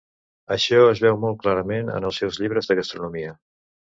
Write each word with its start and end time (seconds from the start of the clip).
Això 0.53 0.79
es 0.93 1.01
veu 1.03 1.19
molt 1.25 1.37
clarament 1.43 1.93
en 1.97 2.09
els 2.09 2.21
seus 2.23 2.41
llibres 2.45 2.71
de 2.71 2.79
gastronomia. 2.83 3.37